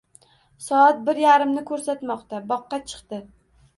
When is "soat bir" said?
0.67-1.21